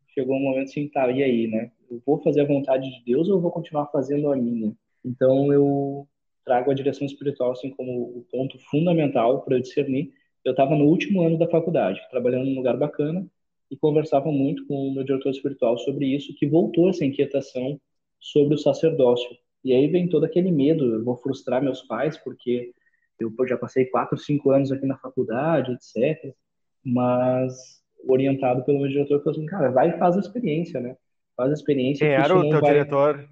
Chegou 0.08 0.36
um 0.36 0.40
momento 0.40 0.68
assim, 0.68 0.88
tá, 0.88 1.10
e 1.10 1.22
aí, 1.22 1.46
né? 1.46 1.72
Eu 1.90 2.02
vou 2.04 2.22
fazer 2.22 2.42
a 2.42 2.46
vontade 2.46 2.88
de 2.90 3.04
Deus 3.04 3.28
ou 3.28 3.36
eu 3.36 3.40
vou 3.40 3.50
continuar 3.50 3.86
fazendo 3.86 4.30
a 4.30 4.36
minha? 4.36 4.72
Então 5.04 5.52
eu 5.52 6.06
trago 6.44 6.70
a 6.70 6.75
direção 6.75 7.06
espiritual 7.06 7.52
assim 7.52 7.70
como 7.70 8.18
o 8.18 8.26
ponto 8.30 8.59
fundamental 8.70 9.42
para 9.42 9.56
eu 9.56 9.61
discernir. 9.61 10.12
Eu 10.44 10.52
estava 10.52 10.75
no 10.75 10.87
último 10.87 11.23
ano 11.23 11.38
da 11.38 11.49
faculdade, 11.49 12.00
trabalhando 12.11 12.47
num 12.47 12.56
lugar 12.56 12.76
bacana 12.76 13.26
e 13.70 13.76
conversava 13.76 14.32
muito 14.32 14.66
com 14.66 14.88
o 14.88 14.94
meu 14.94 15.04
diretor 15.04 15.30
espiritual 15.30 15.78
sobre 15.78 16.06
isso, 16.06 16.35
que 16.35 16.47
voltou 16.47 16.88
essa 16.88 17.04
inquietação 17.04 17.80
sobre 18.18 18.54
o 18.54 18.59
sacerdócio. 18.59 19.30
E 19.64 19.73
aí 19.73 19.87
vem 19.87 20.09
todo 20.09 20.25
aquele 20.25 20.50
medo, 20.50 20.94
eu 20.94 21.04
vou 21.04 21.16
frustrar 21.16 21.62
meus 21.62 21.82
pais 21.82 22.16
porque 22.16 22.73
eu 23.20 23.32
já 23.47 23.56
passei 23.56 23.85
quatro, 23.85 24.16
cinco 24.16 24.50
anos 24.50 24.73
aqui 24.73 24.87
na 24.87 24.97
faculdade, 24.97 25.73
etc. 25.73 26.35
Mas 26.82 27.80
orientado 28.06 28.64
pelo 28.64 28.78
meu 28.78 28.88
diretor, 28.88 29.23
falou 29.23 29.38
assim, 29.38 29.47
cara, 29.47 29.70
vai 29.70 29.90
e 29.90 29.99
faz 29.99 30.16
a 30.16 30.20
experiência, 30.20 30.80
né? 30.80 30.97
Faz 31.37 31.50
a 31.50 31.54
experiência. 31.54 32.06
Quem 32.06 32.14
era 32.14 32.35
o 32.35 32.49
teu 32.49 32.61
vai... 32.61 32.73
diretor? 32.73 33.28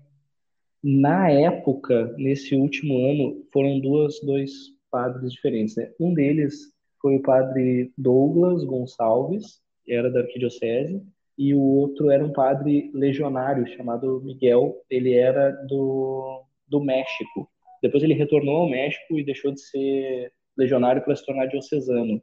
Na 0.83 1.31
época, 1.31 2.15
nesse 2.17 2.55
último 2.55 2.99
ano, 2.99 3.45
foram 3.53 3.81
duas, 3.81 4.21
dois 4.21 4.53
padres 4.91 5.33
diferentes. 5.33 5.77
Né? 5.77 5.93
Um 5.99 6.15
deles 6.15 6.73
foi 7.01 7.17
o 7.17 7.23
padre 7.23 7.93
Douglas 7.97 8.65
Gonçalves, 8.65 9.61
que 9.85 9.93
era 9.93 10.11
da 10.11 10.21
arquidiocese, 10.21 11.03
e 11.37 11.55
o 11.55 11.61
outro 11.61 12.11
era 12.11 12.25
um 12.25 12.33
padre 12.33 12.91
legionário 12.93 13.67
chamado 13.77 14.21
Miguel, 14.25 14.77
ele 14.91 15.15
era 15.15 15.51
do, 15.69 16.43
do 16.67 16.81
México. 16.81 17.49
Depois 17.81 18.03
ele 18.03 18.15
retornou 18.15 18.57
ao 18.57 18.69
México 18.69 19.19
e 19.19 19.25
deixou 19.25 19.53
de 19.53 19.61
ser 19.61 20.33
legionário 20.57 21.03
para 21.03 21.15
se 21.15 21.25
tornar 21.25 21.47
diocesano. 21.47 22.21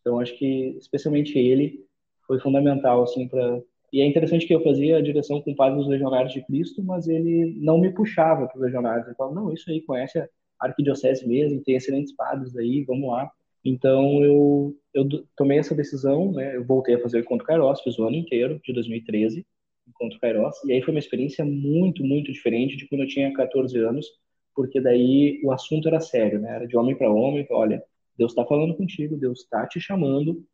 Então 0.00 0.20
acho 0.20 0.36
que 0.36 0.76
especialmente 0.78 1.38
ele 1.38 1.86
foi 2.26 2.38
fundamental 2.40 3.02
assim 3.02 3.26
para 3.26 3.62
e 3.92 4.00
é 4.00 4.06
interessante 4.06 4.46
que 4.46 4.54
eu 4.54 4.62
fazia 4.62 4.96
a 4.96 5.02
direção 5.02 5.42
com 5.42 5.52
o 5.52 5.56
padre 5.56 5.78
dos 5.78 5.86
Legionários 5.86 6.32
de 6.32 6.42
Cristo, 6.46 6.82
mas 6.82 7.08
ele 7.08 7.54
não 7.60 7.78
me 7.78 7.92
puxava 7.92 8.46
para 8.46 8.56
os 8.56 8.62
Legionários. 8.62 9.06
Ele 9.06 9.16
falava, 9.16 9.34
não, 9.34 9.52
isso 9.52 9.70
aí, 9.70 9.82
conhece 9.82 10.18
a 10.18 10.28
arquidiocese 10.58 11.28
mesmo, 11.28 11.62
tem 11.62 11.76
excelentes 11.76 12.14
padres 12.14 12.56
aí, 12.56 12.84
vamos 12.84 13.10
lá. 13.10 13.30
Então 13.64 14.24
eu, 14.24 14.74
eu 14.94 15.06
tomei 15.36 15.58
essa 15.58 15.74
decisão, 15.74 16.32
né? 16.32 16.56
Eu 16.56 16.64
voltei 16.64 16.94
a 16.94 17.00
fazer 17.00 17.18
o 17.18 17.20
Encontro 17.20 17.46
Kairos, 17.46 17.82
fiz 17.82 17.98
o 17.98 18.06
ano 18.06 18.16
inteiro 18.16 18.60
de 18.64 18.72
2013, 18.72 19.46
Encontro 19.86 20.18
Kairos, 20.20 20.56
e 20.64 20.72
aí 20.72 20.82
foi 20.82 20.94
uma 20.94 20.98
experiência 20.98 21.44
muito, 21.44 22.02
muito 22.02 22.32
diferente 22.32 22.76
de 22.76 22.88
quando 22.88 23.02
eu 23.02 23.08
tinha 23.08 23.32
14 23.32 23.78
anos, 23.78 24.06
porque 24.54 24.80
daí 24.80 25.40
o 25.44 25.52
assunto 25.52 25.86
era 25.88 26.00
sério, 26.00 26.40
né? 26.40 26.56
Era 26.56 26.66
de 26.66 26.76
homem 26.76 26.96
para 26.96 27.12
homem, 27.12 27.46
olha, 27.50 27.82
Deus 28.16 28.32
está 28.32 28.44
falando 28.44 28.74
contigo, 28.76 29.16
Deus 29.16 29.40
está 29.40 29.66
te 29.66 29.80
chamando, 29.80 30.44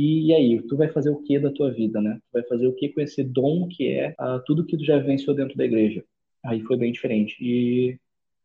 e, 0.00 0.32
aí, 0.32 0.62
tu 0.62 0.76
vai 0.76 0.88
fazer 0.88 1.10
o 1.10 1.20
que 1.20 1.40
da 1.40 1.50
tua 1.50 1.72
vida, 1.72 2.00
né? 2.00 2.20
Tu 2.30 2.32
vai 2.32 2.44
fazer 2.44 2.68
o 2.68 2.72
que 2.72 2.88
com 2.88 3.00
esse 3.00 3.24
dom 3.24 3.66
que 3.66 3.88
é 3.88 4.14
uh, 4.20 4.40
tudo 4.46 4.64
que 4.64 4.76
tu 4.76 4.84
já 4.84 4.96
venceu 4.98 5.34
dentro 5.34 5.56
da 5.56 5.64
igreja. 5.64 6.04
Aí 6.44 6.62
foi 6.62 6.76
bem 6.76 6.92
diferente. 6.92 7.36
E, 7.40 7.98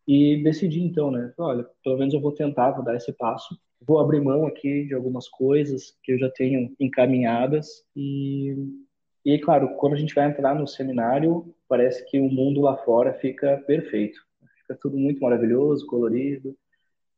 e 0.08 0.42
decidi 0.42 0.82
então, 0.82 1.12
né? 1.12 1.32
Olha, 1.38 1.64
pelo 1.84 2.00
menos 2.00 2.12
eu 2.12 2.20
vou 2.20 2.32
tentar, 2.32 2.72
vou 2.72 2.84
dar 2.84 2.96
esse 2.96 3.14
passo. 3.14 3.56
Vou 3.80 4.00
abrir 4.00 4.20
mão 4.20 4.48
aqui 4.48 4.86
de 4.86 4.96
algumas 4.96 5.28
coisas 5.30 5.96
que 6.02 6.14
eu 6.14 6.18
já 6.18 6.28
tenho 6.32 6.74
encaminhadas. 6.80 7.86
E, 7.96 8.56
e 9.24 9.38
claro, 9.38 9.76
quando 9.76 9.94
a 9.94 9.98
gente 9.98 10.16
vai 10.16 10.28
entrar 10.28 10.56
no 10.56 10.68
seminário, 10.68 11.54
parece 11.70 12.04
que 12.10 12.20
o 12.20 12.32
mundo 12.32 12.62
lá 12.62 12.78
fora 12.78 13.14
fica 13.14 13.64
perfeito. 13.68 14.20
Fica 14.62 14.76
tudo 14.82 14.98
muito 14.98 15.22
maravilhoso, 15.22 15.86
colorido. 15.86 16.58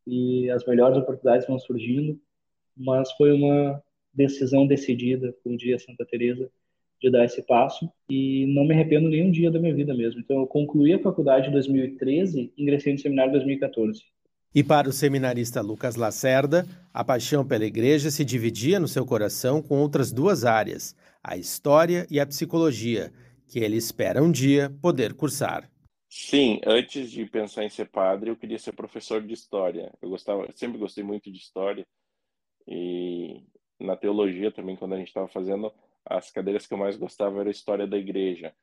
E 0.06 0.50
as 0.50 0.66
melhores 0.66 0.98
oportunidades 0.98 1.48
vão 1.48 1.58
surgindo. 1.58 2.20
Mas 2.76 3.10
foi 3.14 3.32
uma, 3.32 3.82
decisão 4.16 4.66
decidida, 4.66 5.36
como 5.44 5.58
diria 5.58 5.78
Santa 5.78 6.06
Teresa, 6.06 6.50
de 7.02 7.12
dar 7.12 7.26
esse 7.26 7.42
passo 7.42 7.90
e 8.10 8.46
não 8.48 8.66
me 8.66 8.74
arrependo 8.74 9.10
nenhum 9.10 9.30
dia 9.30 9.52
da 9.52 9.60
minha 9.60 9.76
vida 9.76 9.94
mesmo. 9.94 10.20
Então 10.20 10.38
eu 10.38 10.48
concluí 10.48 10.94
a 10.94 11.00
faculdade 11.00 11.50
em 11.50 11.52
2013 11.52 12.54
e 12.56 12.64
ingressei 12.64 12.94
no 12.94 13.00
seminário 13.00 13.30
em 13.30 13.34
2014. 13.34 14.04
E 14.54 14.64
para 14.64 14.88
o 14.88 14.94
seminarista 14.94 15.60
Lucas 15.60 15.98
Lacerda, 15.98 16.66
a 16.94 17.04
paixão 17.04 17.46
pela 17.46 17.66
igreja 17.66 18.10
se 18.10 18.24
dividia 18.24 18.80
no 18.80 18.88
seu 18.88 19.06
coração 19.06 19.62
com 19.62 19.80
outras 19.80 20.14
duas 20.14 20.46
áreas, 20.46 20.96
a 21.22 21.36
história 21.36 22.08
e 22.10 22.22
a 22.22 22.26
psicologia, 22.26 23.12
que 23.50 23.60
ele 23.60 23.76
espera 23.76 24.24
um 24.24 24.32
dia 24.32 24.74
poder 24.82 25.14
cursar. 25.14 25.70
Sim, 26.10 26.62
antes 26.66 27.12
de 27.12 27.26
pensar 27.26 27.66
em 27.66 27.70
ser 27.70 27.90
padre, 27.90 28.30
eu 28.30 28.38
queria 28.38 28.58
ser 28.58 28.72
professor 28.72 29.22
de 29.22 29.34
história. 29.34 29.92
Eu 30.02 30.10
gostava, 30.10 30.48
sempre 30.56 30.78
gostei 30.78 31.04
muito 31.04 31.30
de 31.30 31.38
história 31.38 31.86
e 32.66 33.44
na 33.80 33.96
teologia 33.96 34.52
também, 34.52 34.76
quando 34.76 34.94
a 34.94 34.98
gente 34.98 35.08
estava 35.08 35.28
fazendo, 35.28 35.72
as 36.06 36.32
cadeiras 36.32 36.68
que 36.68 36.74
eu 36.74 36.78
mais 36.78 36.96
gostava 36.96 37.40
era 37.40 37.50
a 37.50 37.52
história 37.52 37.88
da 37.88 37.98
igreja. 37.98 38.54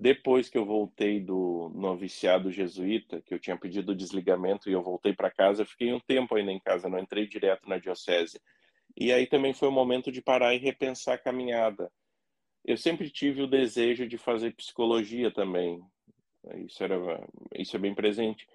Depois 0.00 0.48
que 0.48 0.56
eu 0.56 0.64
voltei 0.64 1.18
do 1.20 1.72
noviciado 1.74 2.52
jesuíta, 2.52 3.20
que 3.20 3.34
eu 3.34 3.38
tinha 3.38 3.56
pedido 3.56 3.96
desligamento 3.96 4.70
e 4.70 4.72
eu 4.72 4.82
voltei 4.82 5.12
para 5.12 5.30
casa, 5.30 5.62
eu 5.62 5.66
fiquei 5.66 5.92
um 5.92 5.98
tempo 5.98 6.36
ainda 6.36 6.52
em 6.52 6.60
casa, 6.60 6.88
não 6.88 7.00
entrei 7.00 7.26
direto 7.26 7.68
na 7.68 7.78
diocese. 7.78 8.40
E 8.96 9.12
aí 9.12 9.26
também 9.26 9.52
foi 9.52 9.68
o 9.68 9.72
momento 9.72 10.12
de 10.12 10.22
parar 10.22 10.54
e 10.54 10.58
repensar 10.58 11.14
a 11.14 11.18
caminhada. 11.18 11.90
Eu 12.64 12.76
sempre 12.76 13.10
tive 13.10 13.42
o 13.42 13.48
desejo 13.48 14.06
de 14.06 14.16
fazer 14.16 14.54
psicologia 14.54 15.32
também. 15.32 15.82
Isso 16.64 16.82
era 16.84 16.96
isso 17.56 17.74
é 17.74 17.78
bem 17.78 17.94
presente. 17.94 18.46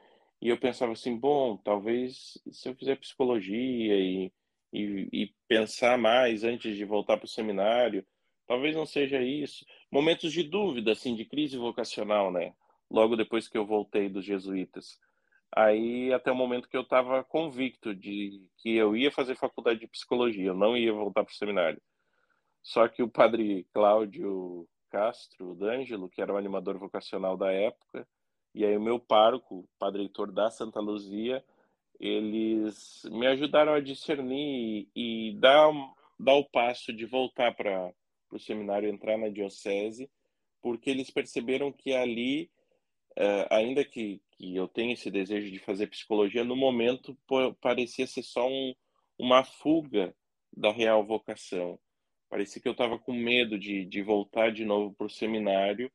E 0.41 0.49
eu 0.49 0.57
pensava 0.57 0.93
assim, 0.93 1.17
bom, 1.17 1.57
talvez 1.57 2.37
se 2.51 2.69
eu 2.69 2.75
fizer 2.75 2.95
psicologia 2.97 3.95
e 3.95 4.31
e, 4.73 5.07
e 5.13 5.35
pensar 5.47 5.97
mais 5.97 6.43
antes 6.43 6.75
de 6.75 6.83
voltar 6.83 7.17
para 7.17 7.25
o 7.25 7.29
seminário. 7.29 8.05
Talvez 8.47 8.75
não 8.75 8.85
seja 8.85 9.21
isso. 9.21 9.63
Momentos 9.91 10.33
de 10.33 10.43
dúvida, 10.43 10.91
assim, 10.91 11.15
de 11.15 11.23
crise 11.23 11.57
vocacional, 11.57 12.31
né? 12.31 12.53
Logo 12.89 13.15
depois 13.15 13.47
que 13.47 13.57
eu 13.57 13.65
voltei 13.65 14.09
dos 14.09 14.25
jesuítas. 14.25 14.99
Aí, 15.55 16.11
até 16.11 16.31
o 16.31 16.35
momento 16.35 16.67
que 16.67 16.75
eu 16.75 16.81
estava 16.81 17.23
convicto 17.23 17.93
de 17.93 18.43
que 18.57 18.75
eu 18.75 18.97
ia 18.97 19.11
fazer 19.11 19.35
faculdade 19.35 19.79
de 19.79 19.87
psicologia, 19.87 20.47
eu 20.47 20.55
não 20.55 20.75
ia 20.75 20.91
voltar 20.91 21.23
para 21.23 21.31
o 21.31 21.35
seminário. 21.35 21.81
Só 22.63 22.87
que 22.87 23.03
o 23.03 23.09
padre 23.09 23.67
Cláudio 23.71 24.67
Castro 24.89 25.53
D'Angelo, 25.55 26.09
que 26.09 26.21
era 26.21 26.33
o 26.33 26.37
animador 26.37 26.77
vocacional 26.79 27.37
da 27.37 27.51
época, 27.51 28.07
e 28.55 28.65
aí 28.65 28.75
o 28.75 28.81
meu 28.81 28.99
pároco, 28.99 29.67
padre 29.77 30.03
Heitor 30.03 30.31
da 30.31 30.49
Santa 30.49 30.79
Luzia, 30.79 31.43
eles 32.03 33.03
me 33.05 33.25
ajudaram 33.27 33.73
a 33.73 33.79
discernir 33.79 34.89
e 34.93 35.37
dar, 35.39 35.71
dar 36.19 36.35
o 36.35 36.43
passo 36.43 36.91
de 36.91 37.05
voltar 37.05 37.55
para 37.55 37.93
o 38.29 38.37
seminário, 38.37 38.89
entrar 38.89 39.17
na 39.17 39.29
diocese, 39.29 40.11
porque 40.61 40.89
eles 40.89 41.09
perceberam 41.09 41.71
que 41.71 41.93
ali 41.93 42.51
uh, 43.17 43.47
ainda 43.49 43.85
que, 43.85 44.21
que 44.31 44.53
eu 44.53 44.67
tenha 44.67 44.93
esse 44.93 45.09
desejo 45.09 45.49
de 45.49 45.59
fazer 45.59 45.87
psicologia, 45.87 46.43
no 46.43 46.57
momento 46.57 47.17
parecia 47.61 48.05
ser 48.05 48.23
só 48.23 48.49
um, 48.49 48.75
uma 49.17 49.45
fuga 49.45 50.13
da 50.51 50.71
real 50.71 51.05
vocação. 51.05 51.79
Parecia 52.29 52.61
que 52.61 52.67
eu 52.67 52.73
estava 52.73 52.99
com 52.99 53.13
medo 53.13 53.57
de, 53.57 53.85
de 53.85 54.01
voltar 54.01 54.51
de 54.51 54.65
novo 54.65 54.93
para 54.93 55.07
o 55.07 55.09
seminário 55.09 55.89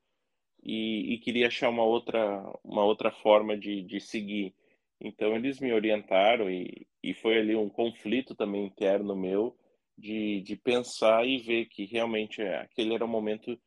e, 0.63 1.13
e, 1.13 1.19
queria 1.19 1.47
achar 1.47 1.69
uma 1.69 1.83
outra, 1.83 2.41
uma 2.63 2.83
outra 2.83 3.11
forma 3.11 3.55
de, 3.55 3.83
de 3.83 3.99
seguir. 3.99 4.55
Então 5.01 5.35
eles 5.35 5.59
me 5.59 5.71
orientaram 5.71 6.49
e, 6.49 6.87
e 7.01 7.13
foi 7.13 7.37
ali 7.37 7.55
um 7.55 7.69
conflito 7.69 8.35
também 8.35 8.65
interno 8.65 9.15
meu 9.15 9.57
de, 9.97 10.41
de 10.41 10.55
pensar 10.55 11.25
e 11.25 11.37
ver 11.37 11.65
que 11.65 11.85
realmente 11.85 12.41
aquele 12.41 12.93
era 12.93 13.05
o 13.05 13.07
momento 13.07 13.59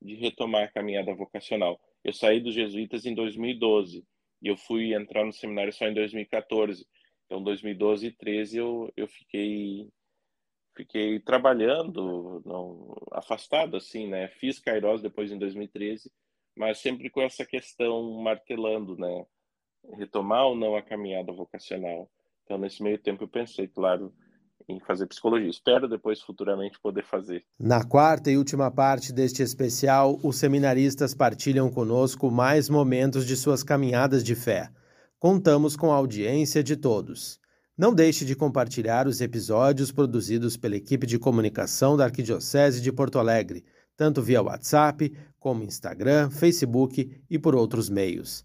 de 0.00 0.14
retomar 0.14 0.64
a 0.64 0.70
caminhada 0.70 1.14
vocacional. 1.14 1.80
Eu 2.04 2.12
saí 2.12 2.40
dos 2.40 2.54
jesuítas 2.54 3.04
em 3.04 3.14
2012 3.14 4.04
e 4.42 4.48
eu 4.48 4.56
fui 4.56 4.94
entrar 4.94 5.24
no 5.24 5.32
seminário 5.32 5.72
só 5.72 5.86
em 5.86 5.94
2014. 5.94 6.86
Então, 7.26 7.42
2012 7.42 8.06
e 8.06 8.12
13 8.12 8.58
eu, 8.58 8.92
eu 8.96 9.08
fiquei 9.08 9.88
fiquei 10.76 11.18
trabalhando, 11.18 12.40
não 12.46 12.94
afastado 13.10 13.76
assim, 13.76 14.06
né? 14.06 14.28
Fiz 14.28 14.60
Kairos 14.60 15.02
depois 15.02 15.32
em 15.32 15.38
2013, 15.38 16.10
mas 16.56 16.78
sempre 16.78 17.10
com 17.10 17.20
essa 17.20 17.44
questão 17.44 18.22
martelando, 18.22 18.96
né? 18.96 19.26
Retomar 19.96 20.46
ou 20.46 20.56
não 20.56 20.76
a 20.76 20.82
caminhada 20.82 21.32
vocacional. 21.32 22.08
Então, 22.44 22.58
nesse 22.58 22.82
meio 22.82 22.98
tempo 22.98 23.24
eu 23.24 23.28
pensei, 23.28 23.68
claro, 23.68 24.12
em 24.68 24.78
fazer 24.80 25.06
psicologia. 25.06 25.48
Espero 25.48 25.88
depois 25.88 26.20
futuramente 26.20 26.78
poder 26.80 27.04
fazer. 27.04 27.44
Na 27.58 27.84
quarta 27.84 28.30
e 28.30 28.36
última 28.36 28.70
parte 28.70 29.12
deste 29.12 29.42
especial, 29.42 30.18
os 30.22 30.36
seminaristas 30.36 31.14
partilham 31.14 31.70
conosco 31.70 32.30
mais 32.30 32.68
momentos 32.68 33.26
de 33.26 33.36
suas 33.36 33.62
caminhadas 33.62 34.22
de 34.22 34.34
fé. 34.34 34.70
Contamos 35.18 35.74
com 35.74 35.90
a 35.90 35.96
audiência 35.96 36.62
de 36.62 36.76
todos. 36.76 37.40
Não 37.76 37.94
deixe 37.94 38.24
de 38.24 38.34
compartilhar 38.34 39.06
os 39.06 39.20
episódios 39.20 39.92
produzidos 39.92 40.56
pela 40.56 40.76
equipe 40.76 41.06
de 41.06 41.18
comunicação 41.18 41.96
da 41.96 42.04
Arquidiocese 42.04 42.80
de 42.80 42.92
Porto 42.92 43.18
Alegre, 43.18 43.64
tanto 43.96 44.20
via 44.20 44.42
WhatsApp, 44.42 45.12
como 45.38 45.62
Instagram, 45.62 46.30
Facebook 46.30 47.22
e 47.30 47.38
por 47.38 47.54
outros 47.54 47.88
meios. 47.88 48.44